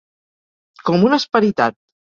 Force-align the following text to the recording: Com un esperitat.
Com 0.89 1.07
un 1.11 1.19
esperitat. 1.21 1.83